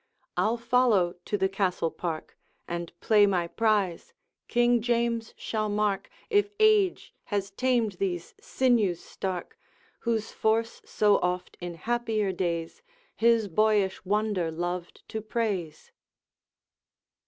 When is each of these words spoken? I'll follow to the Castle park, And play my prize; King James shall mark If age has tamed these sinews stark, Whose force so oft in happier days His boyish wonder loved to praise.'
I'll 0.35 0.57
follow 0.57 1.13
to 1.25 1.37
the 1.37 1.47
Castle 1.47 1.91
park, 1.91 2.35
And 2.67 2.91
play 3.01 3.27
my 3.27 3.45
prize; 3.47 4.13
King 4.47 4.81
James 4.81 5.31
shall 5.37 5.69
mark 5.69 6.09
If 6.27 6.53
age 6.59 7.13
has 7.25 7.51
tamed 7.51 7.91
these 8.01 8.33
sinews 8.41 8.99
stark, 8.99 9.59
Whose 9.99 10.31
force 10.31 10.81
so 10.85 11.17
oft 11.19 11.55
in 11.61 11.75
happier 11.75 12.31
days 12.31 12.81
His 13.15 13.47
boyish 13.47 14.03
wonder 14.03 14.49
loved 14.49 15.07
to 15.09 15.21
praise.' 15.21 15.91